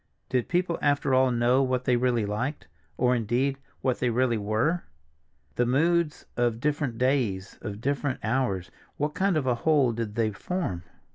[0.29, 4.83] Did people after all know what they really liked—or, indeed, what they really were?
[5.57, 10.31] The moods of different days, of different hours, what kind of a whole did they
[10.31, 10.81] form?